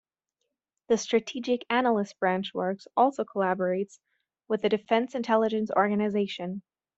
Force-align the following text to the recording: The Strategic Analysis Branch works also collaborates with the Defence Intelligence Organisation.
The 0.87 0.97
Strategic 0.97 1.63
Analysis 1.69 2.15
Branch 2.17 2.51
works 2.55 2.87
also 2.97 3.23
collaborates 3.23 3.99
with 4.47 4.63
the 4.63 4.69
Defence 4.69 5.13
Intelligence 5.13 5.69
Organisation. 5.69 6.63